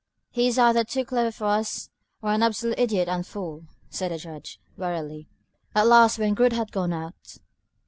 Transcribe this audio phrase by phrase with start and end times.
[0.31, 1.91] "He is either too clever for us
[2.23, 5.29] or an absolute idiot and fool," said the Judge, wearily,
[5.75, 7.37] at last, when Groote had gone out.